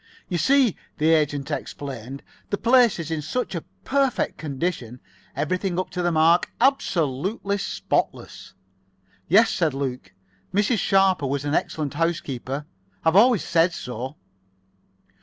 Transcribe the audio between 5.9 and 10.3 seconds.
to the mark. Absolutely spotless." "Yes," said Luke.